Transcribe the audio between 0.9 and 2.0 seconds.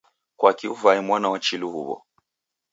mwana wa chilu huwo?